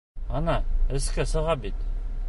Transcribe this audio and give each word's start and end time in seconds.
Ана, 0.39 0.55
өҫкә 1.01 1.27
сыға 1.35 1.57
бит. 1.67 1.87